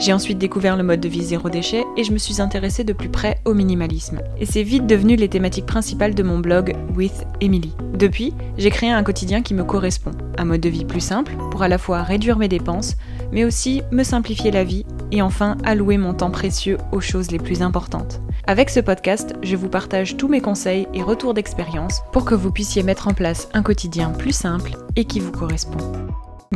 [0.00, 2.94] J'ai ensuite découvert le mode de vie zéro déchet et je me suis intéressée de
[2.94, 4.20] plus près au minimalisme.
[4.38, 7.74] Et c'est vite devenu les thématiques principales de mon blog With Emily.
[7.92, 10.12] Depuis, j'ai créé un quotidien qui me correspond.
[10.38, 12.96] Un mode de vie plus simple pour à la fois réduire mes dépenses,
[13.30, 17.38] mais aussi me simplifier la vie et enfin allouer mon temps précieux aux choses les
[17.38, 18.22] plus importantes.
[18.46, 22.50] Avec ce podcast, je vous partage tous mes conseils et retours d'expérience pour que vous
[22.50, 25.76] puissiez mettre en place un quotidien plus simple et qui vous correspond.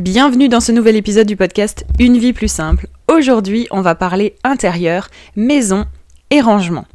[0.01, 2.87] Bienvenue dans ce nouvel épisode du podcast Une vie plus simple.
[3.07, 5.85] Aujourd'hui, on va parler intérieur, maison
[6.31, 6.85] et rangement.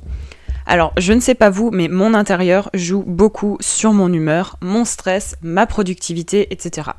[0.67, 4.85] Alors, je ne sais pas vous, mais mon intérieur joue beaucoup sur mon humeur, mon
[4.85, 6.91] stress, ma productivité, etc.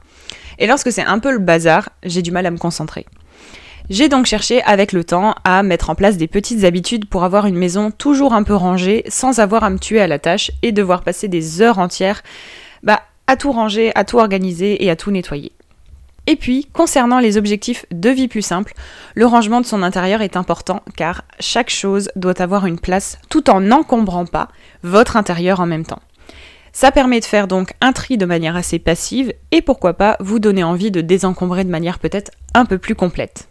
[0.59, 3.05] Et lorsque c'est un peu le bazar, j'ai du mal à me concentrer.
[3.89, 7.47] J'ai donc cherché avec le temps à mettre en place des petites habitudes pour avoir
[7.47, 10.71] une maison toujours un peu rangée sans avoir à me tuer à la tâche et
[10.71, 12.23] devoir passer des heures entières
[12.83, 15.51] bah, à tout ranger, à tout organiser et à tout nettoyer.
[16.31, 18.73] Et puis, concernant les objectifs de vie plus simple,
[19.15, 23.49] le rangement de son intérieur est important car chaque chose doit avoir une place tout
[23.49, 24.47] en n'encombrant pas
[24.81, 26.01] votre intérieur en même temps.
[26.71, 30.39] Ça permet de faire donc un tri de manière assez passive et pourquoi pas vous
[30.39, 33.49] donner envie de désencombrer de manière peut-être un peu plus complète.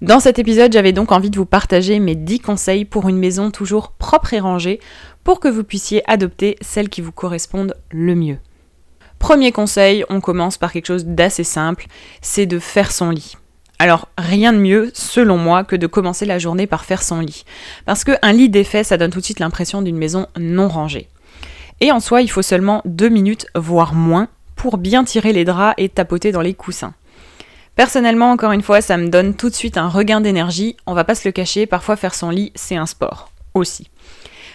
[0.00, 3.50] Dans cet épisode, j'avais donc envie de vous partager mes 10 conseils pour une maison
[3.50, 4.80] toujours propre et rangée
[5.22, 8.38] pour que vous puissiez adopter celle qui vous correspondent le mieux.
[9.22, 11.86] Premier conseil, on commence par quelque chose d'assez simple,
[12.22, 13.36] c'est de faire son lit.
[13.78, 17.44] Alors, rien de mieux, selon moi, que de commencer la journée par faire son lit.
[17.86, 21.08] Parce qu'un lit défait, ça donne tout de suite l'impression d'une maison non rangée.
[21.80, 25.74] Et en soi, il faut seulement deux minutes, voire moins, pour bien tirer les draps
[25.78, 26.94] et tapoter dans les coussins.
[27.76, 30.76] Personnellement, encore une fois, ça me donne tout de suite un regain d'énergie.
[30.84, 33.30] On va pas se le cacher, parfois faire son lit, c'est un sport.
[33.54, 33.88] Aussi.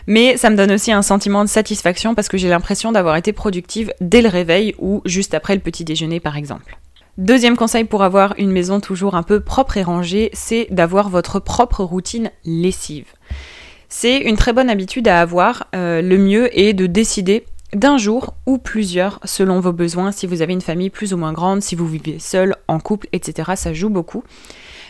[0.07, 3.34] Mais ça me donne aussi un sentiment de satisfaction parce que j'ai l'impression d'avoir été
[3.34, 6.78] productive dès le réveil ou juste après le petit déjeuner par exemple.
[7.18, 11.40] Deuxième conseil pour avoir une maison toujours un peu propre et rangée, c'est d'avoir votre
[11.40, 13.07] propre routine lessive.
[13.90, 15.67] C'est une très bonne habitude à avoir.
[15.75, 20.41] Euh, le mieux est de décider d'un jour ou plusieurs selon vos besoins, si vous
[20.41, 23.53] avez une famille plus ou moins grande, si vous vivez seul, en couple, etc.
[23.56, 24.23] Ça joue beaucoup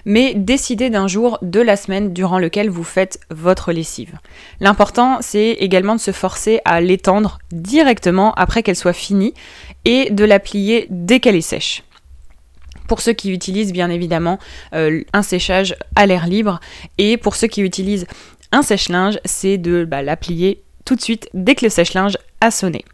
[0.06, 4.18] mais décidez d'un jour de la semaine durant lequel vous faites votre lessive.
[4.60, 9.34] L'important, c'est également de se forcer à l'étendre directement après qu'elle soit finie
[9.86, 11.84] et de la plier dès qu'elle est sèche
[12.88, 14.40] pour ceux qui utilisent bien évidemment
[14.74, 16.60] euh, un séchage à l'air libre
[16.98, 18.08] et pour ceux qui utilisent
[18.52, 22.50] un sèche-linge, c'est de bah, la plier tout de suite dès que le sèche-linge a
[22.50, 22.86] sonné.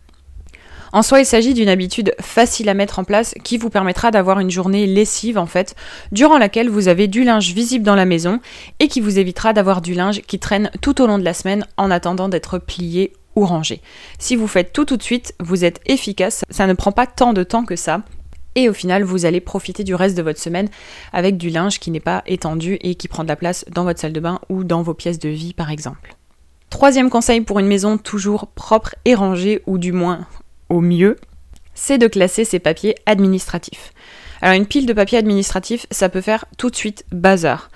[0.94, 4.40] En soi, il s'agit d'une habitude facile à mettre en place qui vous permettra d'avoir
[4.40, 5.76] une journée lessive en fait,
[6.12, 8.40] durant laquelle vous avez du linge visible dans la maison
[8.80, 11.66] et qui vous évitera d'avoir du linge qui traîne tout au long de la semaine
[11.78, 13.82] en attendant d'être plié ou rangé.
[14.20, 17.34] Si vous faites tout tout de suite, vous êtes efficace, ça ne prend pas tant
[17.34, 18.04] de temps que ça.
[18.54, 20.70] Et au final, vous allez profiter du reste de votre semaine
[21.12, 24.00] avec du linge qui n'est pas étendu et qui prend de la place dans votre
[24.00, 26.16] salle de bain ou dans vos pièces de vie par exemple.
[26.70, 30.28] Troisième conseil pour une maison toujours propre et rangée, ou du moins
[30.70, 31.18] au mieux,
[31.74, 33.94] c'est de classer ses papiers administratifs.
[34.42, 37.70] Alors une pile de papiers administratifs, ça peut faire tout de suite bazar.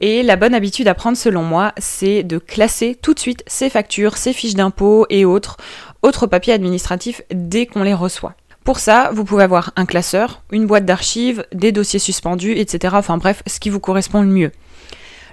[0.00, 3.70] Et la bonne habitude à prendre selon moi, c'est de classer tout de suite ses
[3.70, 5.56] factures, ses fiches d'impôts et autres,
[6.02, 8.34] autres papiers administratifs dès qu'on les reçoit.
[8.64, 12.94] Pour ça, vous pouvez avoir un classeur, une boîte d'archives, des dossiers suspendus, etc.
[12.98, 14.52] Enfin bref, ce qui vous correspond le mieux.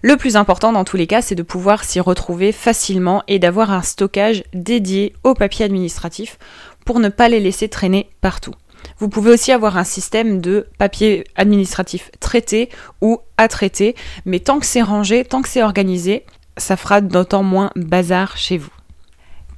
[0.03, 3.71] Le plus important dans tous les cas, c'est de pouvoir s'y retrouver facilement et d'avoir
[3.71, 6.39] un stockage dédié aux papiers administratifs
[6.85, 8.55] pour ne pas les laisser traîner partout.
[8.97, 12.69] Vous pouvez aussi avoir un système de papier administratif traité
[12.99, 13.95] ou à traiter,
[14.25, 16.25] mais tant que c'est rangé, tant que c'est organisé,
[16.57, 18.71] ça fera d'autant moins bazar chez vous.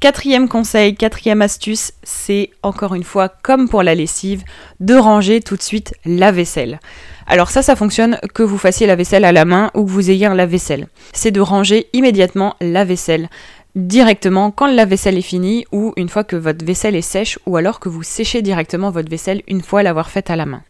[0.03, 4.43] Quatrième conseil, quatrième astuce, c'est encore une fois, comme pour la lessive,
[4.81, 6.81] de ranger tout de suite la vaisselle.
[7.25, 10.11] Alors ça, ça fonctionne que vous fassiez la vaisselle à la main ou que vous
[10.11, 10.87] ayez un lave-vaisselle.
[11.13, 13.29] C'est de ranger immédiatement la vaisselle
[13.75, 17.55] directement quand la vaisselle est finie ou une fois que votre vaisselle est sèche ou
[17.55, 20.63] alors que vous séchez directement votre vaisselle une fois l'avoir faite à la main.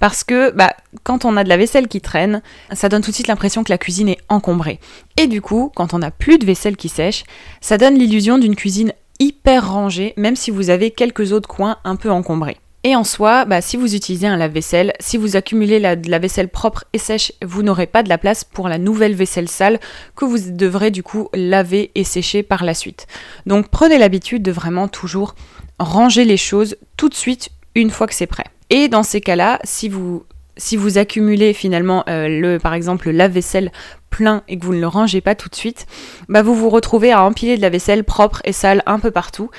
[0.00, 2.42] Parce que bah, quand on a de la vaisselle qui traîne,
[2.72, 4.80] ça donne tout de suite l'impression que la cuisine est encombrée.
[5.16, 7.24] Et du coup, quand on n'a plus de vaisselle qui sèche,
[7.60, 11.96] ça donne l'illusion d'une cuisine hyper rangée, même si vous avez quelques autres coins un
[11.96, 12.58] peu encombrés.
[12.84, 16.48] Et en soi, bah, si vous utilisez un lave-vaisselle, si vous accumulez de la vaisselle
[16.48, 19.80] propre et sèche, vous n'aurez pas de la place pour la nouvelle vaisselle sale
[20.14, 23.08] que vous devrez du coup laver et sécher par la suite.
[23.46, 25.34] Donc prenez l'habitude de vraiment toujours
[25.80, 28.46] ranger les choses tout de suite une fois que c'est prêt.
[28.70, 30.24] Et dans ces cas-là, si vous
[30.58, 33.70] si vous accumulez finalement euh, le, par exemple, le lave-vaisselle
[34.10, 35.86] plein et que vous ne le rangez pas tout de suite,
[36.28, 39.50] bah vous vous retrouvez à empiler de la vaisselle propre et sale un peu partout.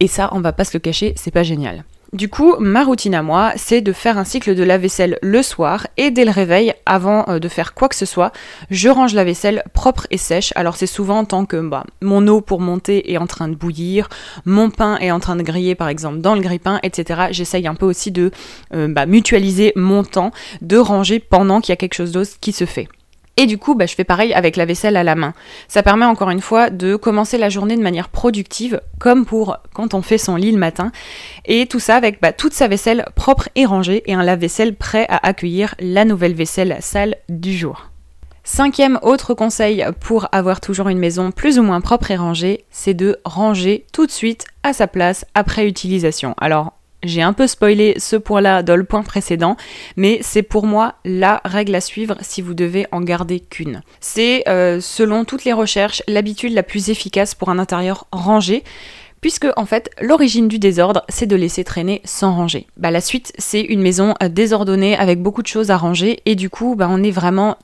[0.00, 1.84] Et ça, on va pas se le cacher, c'est pas génial.
[2.12, 5.42] Du coup, ma routine à moi, c'est de faire un cycle de la vaisselle le
[5.42, 8.32] soir et dès le réveil, avant euh, de faire quoi que ce soit,
[8.70, 10.52] je range la vaisselle propre et sèche.
[10.54, 14.10] Alors c'est souvent tant que bah, mon eau pour monter est en train de bouillir,
[14.44, 17.28] mon pain est en train de griller par exemple dans le grille-pain, etc.
[17.30, 18.30] J'essaye un peu aussi de
[18.74, 22.52] euh, bah, mutualiser mon temps, de ranger pendant qu'il y a quelque chose d'autre qui
[22.52, 22.88] se fait.
[23.36, 25.32] Et du coup, bah, je fais pareil avec la vaisselle à la main.
[25.68, 29.94] Ça permet encore une fois de commencer la journée de manière productive, comme pour quand
[29.94, 30.92] on fait son lit le matin.
[31.46, 35.06] Et tout ça avec bah, toute sa vaisselle propre et rangée et un lave-vaisselle prêt
[35.08, 37.88] à accueillir la nouvelle vaisselle sale du jour.
[38.44, 42.92] Cinquième autre conseil pour avoir toujours une maison plus ou moins propre et rangée, c'est
[42.92, 46.34] de ranger tout de suite à sa place après utilisation.
[46.38, 49.56] Alors j'ai un peu spoilé ce point-là dans le point précédent,
[49.96, 53.82] mais c'est pour moi la règle à suivre si vous devez en garder qu'une.
[54.00, 58.64] C'est, euh, selon toutes les recherches, l'habitude la plus efficace pour un intérieur rangé,
[59.20, 62.66] puisque en fait l'origine du désordre c'est de laisser traîner sans ranger.
[62.76, 66.34] Bah, la suite c'est une maison euh, désordonnée avec beaucoup de choses à ranger et
[66.34, 67.56] du coup bah, on est vraiment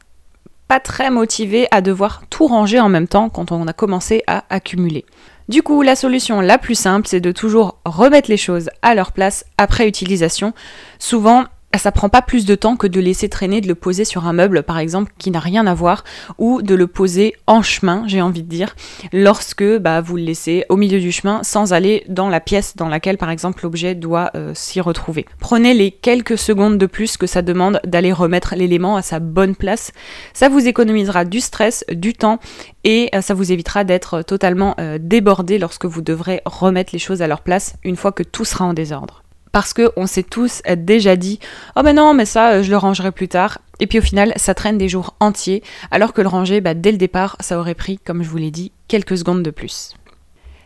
[0.69, 4.45] pas très motivé à devoir tout ranger en même temps quand on a commencé à
[4.51, 5.05] accumuler.
[5.49, 9.13] Du coup, la solution la plus simple, c'est de toujours remettre les choses à leur
[9.13, 10.53] place après utilisation.
[10.99, 11.47] Souvent,
[11.79, 14.33] ça prend pas plus de temps que de laisser traîner, de le poser sur un
[14.33, 16.05] meuble par exemple qui n'a rien à voir
[16.39, 18.75] ou de le poser en chemin, j'ai envie de dire,
[19.13, 22.89] lorsque bah, vous le laissez au milieu du chemin sans aller dans la pièce dans
[22.89, 25.27] laquelle par exemple l'objet doit euh, s'y retrouver.
[25.39, 29.55] Prenez les quelques secondes de plus que ça demande d'aller remettre l'élément à sa bonne
[29.55, 29.93] place.
[30.33, 32.39] Ça vous économisera du stress, du temps
[32.85, 37.23] et euh, ça vous évitera d'être totalement euh, débordé lorsque vous devrez remettre les choses
[37.23, 39.23] à leur place une fois que tout sera en désordre
[39.53, 41.39] parce qu'on s'est tous déjà dit
[41.77, 44.33] oh ben non mais ça euh, je le rangerai plus tard et puis au final
[44.37, 47.75] ça traîne des jours entiers alors que le ranger bah, dès le départ ça aurait
[47.75, 49.95] pris comme je vous l'ai dit quelques secondes de plus.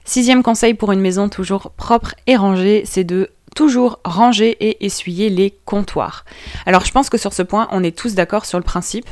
[0.04, 5.28] Sixième conseil pour une maison toujours propre et rangée c'est de toujours ranger et essuyer
[5.28, 6.24] les comptoirs.
[6.66, 9.08] Alors je pense que sur ce point on est tous d'accord sur le principe.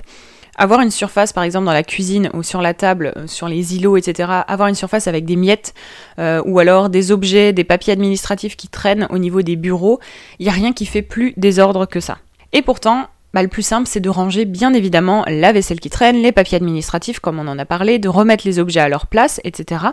[0.60, 3.76] Avoir une surface, par exemple, dans la cuisine ou sur la table, euh, sur les
[3.76, 5.72] îlots, etc., avoir une surface avec des miettes
[6.18, 10.00] euh, ou alors des objets, des papiers administratifs qui traînent au niveau des bureaux,
[10.38, 12.18] il n'y a rien qui fait plus désordre que ça.
[12.52, 16.20] Et pourtant, bah, le plus simple, c'est de ranger bien évidemment la vaisselle qui traîne,
[16.20, 19.40] les papiers administratifs comme on en a parlé, de remettre les objets à leur place,
[19.44, 19.84] etc.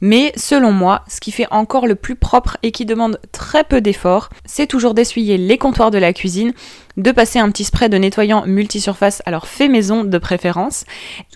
[0.00, 3.80] Mais selon moi, ce qui fait encore le plus propre et qui demande très peu
[3.80, 6.52] d'efforts, c'est toujours d'essuyer les comptoirs de la cuisine,
[6.98, 10.84] de passer un petit spray de nettoyant multisurface, alors fait maison de préférence,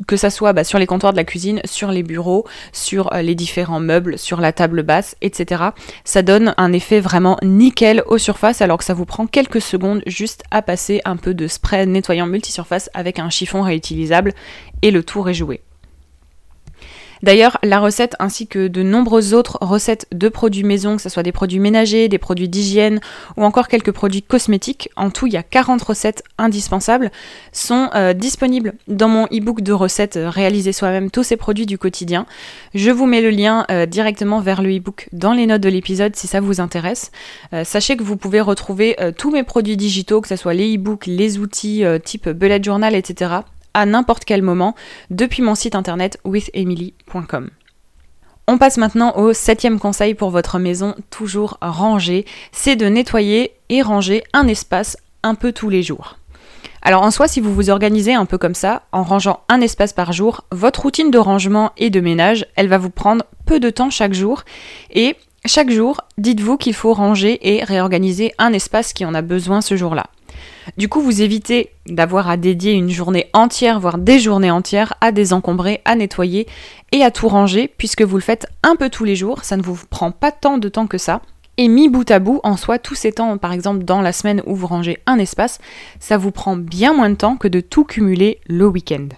[0.07, 3.23] que ça soit bah, sur les comptoirs de la cuisine, sur les bureaux, sur euh,
[3.23, 5.63] les différents meubles, sur la table basse, etc.
[6.05, 10.03] Ça donne un effet vraiment nickel aux surfaces alors que ça vous prend quelques secondes
[10.07, 14.35] juste à passer un peu de spray nettoyant multisurface avec un chiffon réutilisable
[14.83, 15.61] et le tour est joué.
[17.23, 21.23] D'ailleurs, la recette ainsi que de nombreuses autres recettes de produits maison, que ce soit
[21.23, 23.01] des produits ménagers, des produits d'hygiène
[23.37, 27.13] ou encore quelques produits cosmétiques, en tout il y a 40 recettes indispensables,
[27.53, 31.79] sont euh, disponibles dans mon e-book de recettes euh, réalisées soi-même tous ces produits du
[31.79, 32.27] quotidien.
[32.75, 36.17] Je vous mets le lien euh, directement vers le e-book dans les notes de l'épisode
[36.17, 37.13] si ça vous intéresse.
[37.65, 41.39] sachez que vous pouvez retrouver tous mes produits digitaux, que ce soit les e-books, les
[41.39, 43.43] outils type bullet journal, etc
[43.75, 44.75] à n'importe quel moment
[45.11, 47.51] depuis mon site internet withemily.com.
[48.49, 53.83] On passe maintenant au septième conseil pour votre maison toujours rangée, c'est de nettoyer et
[53.83, 56.19] ranger un espace un peu tous les jours.
[56.83, 59.93] Alors en soi, si vous vous organisez un peu comme ça, en rangeant un espace
[59.93, 63.71] par jour, votre routine de rangement et de ménage, elle va vous prendre peu de
[63.71, 64.43] temps chaque jour.
[64.91, 65.15] Et
[65.45, 69.77] chaque jour, dites-vous qu'il faut ranger et réorganiser un espace qui en a besoin ce
[69.77, 70.07] jour-là.
[70.77, 75.13] Du coup, vous évitez d'avoir à dédier une journée entière, voire des journées entières, à
[75.13, 76.47] désencombrer, à nettoyer
[76.93, 79.63] et à tout ranger, puisque vous le faites un peu tous les jours, ça ne
[79.63, 81.21] vous prend pas tant de temps que ça.
[81.59, 84.43] Et mis bout à bout, en soi, tous ces temps, par exemple dans la semaine
[84.47, 85.59] où vous rangez un espace,
[86.01, 89.09] ça vous prend bien moins de temps que de tout cumuler le week-end.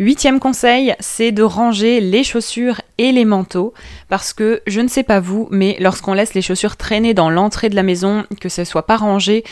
[0.00, 3.72] Huitième conseil, c'est de ranger les chaussures et les manteaux
[4.08, 7.68] parce que je ne sais pas vous, mais lorsqu'on laisse les chaussures traîner dans l'entrée
[7.68, 9.44] de la maison, que ce soit pas rangé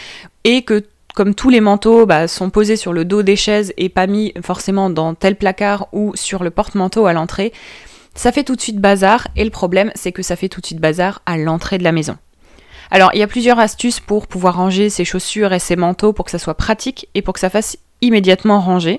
[0.43, 0.85] et que
[1.15, 4.35] comme tous les manteaux bah, sont posés sur le dos des chaises et pas mis
[4.43, 7.53] forcément dans tel placard ou sur le porte-manteau à l'entrée,
[8.17, 10.67] ça fait tout de suite bazar et le problème c'est que ça fait tout de
[10.67, 12.17] suite bazar à l'entrée de la maison.
[12.91, 16.25] Alors il y a plusieurs astuces pour pouvoir ranger ses chaussures et ses manteaux pour
[16.25, 18.99] que ça soit pratique et pour que ça fasse immédiatement ranger.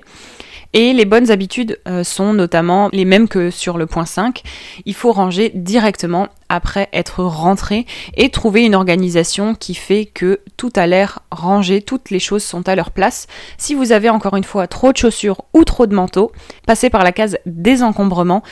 [0.76, 4.42] Et les bonnes habitudes euh, sont notamment les mêmes que sur le point 5.
[4.84, 10.72] Il faut ranger directement après être rentré et trouver une organisation qui fait que tout
[10.74, 13.28] a l'air rangé, toutes les choses sont à leur place.
[13.56, 16.32] Si vous avez encore une fois trop de chaussures ou trop de manteaux,
[16.66, 18.42] passez par la case désencombrement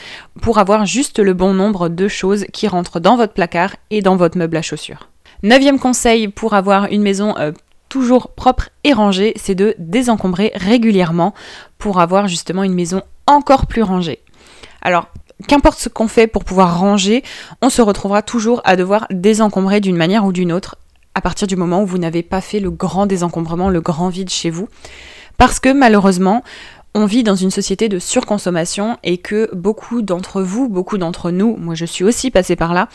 [0.41, 4.15] pour avoir juste le bon nombre de choses qui rentrent dans votre placard et dans
[4.15, 5.09] votre meuble à chaussures.
[5.43, 7.51] Neuvième conseil pour avoir une maison euh,
[7.93, 11.35] toujours propre et rangée, c'est de désencombrer régulièrement
[11.77, 14.23] pour avoir justement une maison encore plus rangée.
[14.81, 15.09] Alors,
[15.47, 17.21] qu'importe ce qu'on fait pour pouvoir ranger,
[17.61, 20.77] on se retrouvera toujours à devoir désencombrer d'une manière ou d'une autre
[21.13, 24.31] à partir du moment où vous n'avez pas fait le grand désencombrement, le grand vide
[24.31, 24.67] chez vous.
[25.37, 26.43] Parce que malheureusement,
[26.95, 31.57] on vit dans une société de surconsommation et que beaucoup d'entre vous, beaucoup d'entre nous,
[31.57, 32.89] moi je suis aussi passée par là,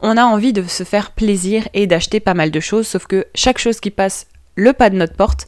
[0.00, 3.28] on a envie de se faire plaisir et d'acheter pas mal de choses, sauf que
[3.36, 4.26] chaque chose qui passe
[4.56, 5.46] le pas de notre porte,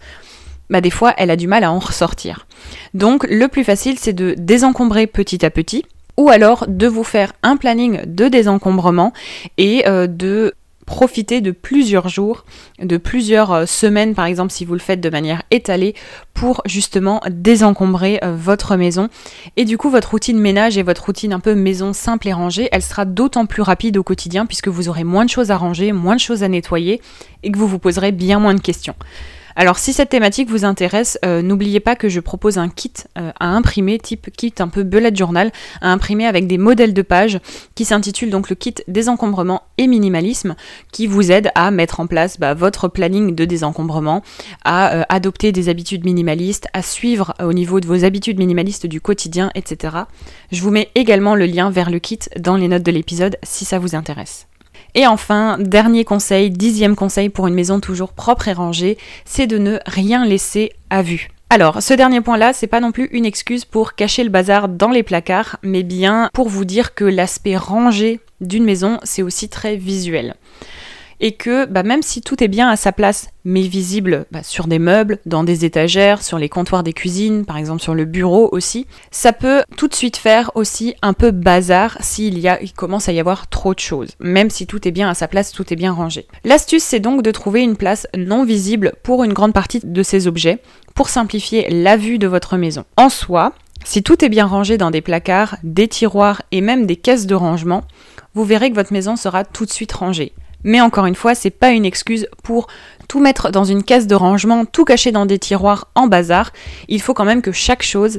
[0.71, 2.47] bah des fois elle a du mal à en ressortir.
[2.95, 5.85] Donc le plus facile c'est de désencombrer petit à petit
[6.17, 9.13] ou alors de vous faire un planning de désencombrement
[9.59, 10.55] et euh, de
[10.93, 12.45] profiter de plusieurs jours,
[12.79, 15.95] de plusieurs euh, semaines par exemple si vous le faites de manière étalée
[16.35, 19.09] pour justement désencombrer euh, votre maison.
[19.57, 22.69] Et du coup votre routine ménage et votre routine un peu maison simple et rangée,
[22.73, 25.93] elle sera d'autant plus rapide au quotidien puisque vous aurez moins de choses à ranger,
[25.93, 27.01] moins de choses à nettoyer
[27.43, 28.95] et que vous vous poserez bien moins de questions.
[29.57, 33.33] Alors si cette thématique vous intéresse, euh, n'oubliez pas que je propose un kit euh,
[33.39, 37.39] à imprimer, type kit un peu bullet journal, à imprimer avec des modèles de pages
[37.75, 40.55] qui s'intitule donc le kit désencombrement et minimalisme,
[40.93, 44.23] qui vous aide à mettre en place bah, votre planning de désencombrement,
[44.65, 49.01] à euh, adopter des habitudes minimalistes, à suivre au niveau de vos habitudes minimalistes du
[49.01, 49.97] quotidien, etc.
[50.51, 53.65] Je vous mets également le lien vers le kit dans les notes de l'épisode si
[53.65, 54.47] ça vous intéresse.
[54.95, 59.59] Et enfin, dernier conseil, dixième conseil pour une maison toujours propre et rangée, c'est de
[59.59, 61.29] ne rien laisser à vue.
[61.49, 64.91] Alors, ce dernier point-là, c'est pas non plus une excuse pour cacher le bazar dans
[64.91, 69.77] les placards, mais bien pour vous dire que l'aspect rangé d'une maison, c'est aussi très
[69.77, 70.35] visuel
[71.21, 74.67] et que bah, même si tout est bien à sa place, mais visible bah, sur
[74.67, 78.49] des meubles, dans des étagères, sur les comptoirs des cuisines, par exemple sur le bureau
[78.53, 82.73] aussi, ça peut tout de suite faire aussi un peu bazar s'il y a, il
[82.73, 84.11] commence à y avoir trop de choses.
[84.21, 86.27] Même si tout est bien à sa place, tout est bien rangé.
[86.45, 90.27] L'astuce, c'est donc de trouver une place non visible pour une grande partie de ces
[90.27, 90.59] objets
[90.95, 92.85] pour simplifier la vue de votre maison.
[92.97, 93.53] En soi,
[93.85, 97.35] si tout est bien rangé dans des placards, des tiroirs et même des caisses de
[97.35, 97.83] rangement,
[98.35, 100.33] vous verrez que votre maison sera tout de suite rangée.
[100.65, 102.69] Mais encore une fois, c'est pas une excuse pour
[103.09, 106.53] tout mettre dans une caisse de rangement, tout cacher dans des tiroirs en bazar.
[106.89, 108.19] Il faut quand même que chaque chose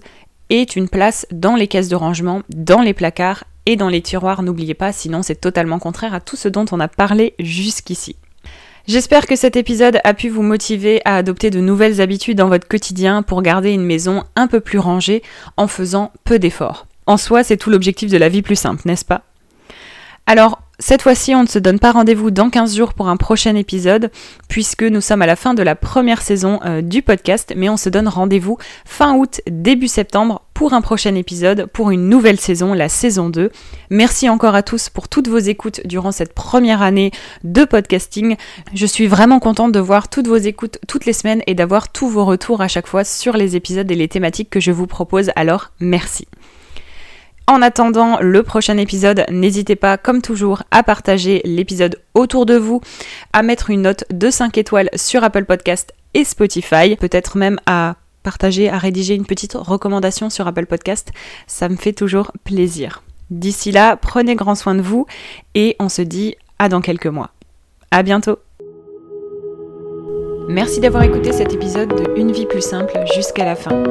[0.49, 4.43] ait une place dans les caisses de rangement, dans les placards et dans les tiroirs,
[4.43, 8.17] n'oubliez pas, sinon c'est totalement contraire à tout ce dont on a parlé jusqu'ici.
[8.85, 12.67] J'espère que cet épisode a pu vous motiver à adopter de nouvelles habitudes dans votre
[12.67, 15.23] quotidien pour garder une maison un peu plus rangée
[15.55, 16.85] en faisant peu d'efforts.
[17.05, 19.21] En soi, c'est tout l'objectif de la vie plus simple, n'est-ce pas?
[20.25, 23.55] Alors, cette fois-ci, on ne se donne pas rendez-vous dans 15 jours pour un prochain
[23.55, 24.09] épisode,
[24.49, 27.77] puisque nous sommes à la fin de la première saison euh, du podcast, mais on
[27.77, 32.73] se donne rendez-vous fin août, début septembre pour un prochain épisode, pour une nouvelle saison,
[32.73, 33.51] la saison 2.
[33.91, 37.11] Merci encore à tous pour toutes vos écoutes durant cette première année
[37.43, 38.35] de podcasting.
[38.73, 42.09] Je suis vraiment contente de voir toutes vos écoutes toutes les semaines et d'avoir tous
[42.09, 45.31] vos retours à chaque fois sur les épisodes et les thématiques que je vous propose,
[45.35, 46.27] alors merci.
[47.45, 52.79] En attendant le prochain épisode, n'hésitez pas, comme toujours, à partager l'épisode autour de vous,
[53.33, 57.95] à mettre une note de 5 étoiles sur Apple Podcast et Spotify, peut-être même à
[58.23, 61.11] partager, à rédiger une petite recommandation sur Apple Podcast.
[61.45, 63.03] Ça me fait toujours plaisir.
[63.29, 65.05] D'ici là, prenez grand soin de vous
[65.53, 67.31] et on se dit à dans quelques mois.
[67.91, 68.39] À bientôt!
[70.47, 73.83] Merci d'avoir écouté cet épisode de Une vie plus simple jusqu'à la fin.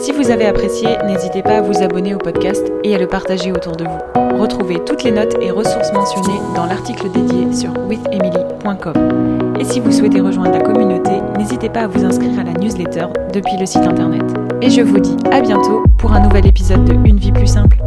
[0.00, 3.52] Si vous avez apprécié, n'hésitez pas à vous abonner au podcast et à le partager
[3.52, 4.40] autour de vous.
[4.40, 9.56] Retrouvez toutes les notes et ressources mentionnées dans l'article dédié sur withemily.com.
[9.60, 13.06] Et si vous souhaitez rejoindre la communauté, n'hésitez pas à vous inscrire à la newsletter
[13.32, 14.22] depuis le site internet.
[14.62, 17.78] Et je vous dis à bientôt pour un nouvel épisode de Une vie plus simple.